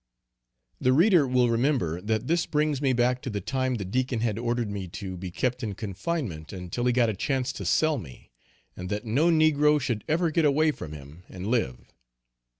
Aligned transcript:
_The 0.83 0.93
reader 0.93 1.27
will 1.27 1.51
remember 1.51 2.01
that 2.01 2.25
this 2.25 2.47
brings 2.47 2.81
me 2.81 2.91
back 2.91 3.21
to 3.21 3.29
the 3.29 3.39
time 3.39 3.75
the 3.75 3.85
Deacon 3.85 4.21
had 4.21 4.39
ordered 4.39 4.67
me 4.71 4.87
to 4.87 5.15
be 5.15 5.29
kept 5.29 5.61
in 5.61 5.75
confinement 5.75 6.51
until 6.51 6.85
he 6.85 6.91
got 6.91 7.09
a 7.11 7.15
chance 7.15 7.53
to 7.53 7.65
sell 7.65 7.99
me, 7.99 8.31
and 8.75 8.89
that 8.89 9.05
no 9.05 9.27
negro 9.29 9.79
should 9.79 10.03
ever 10.07 10.31
get 10.31 10.43
away 10.43 10.71
from 10.71 10.93
him 10.93 11.21
and 11.29 11.45
live. 11.45 11.93